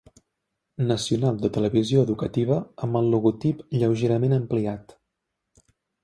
[0.91, 2.57] Nacional de televisió educativa
[2.87, 4.97] amb el logotip lleugerament ampliat.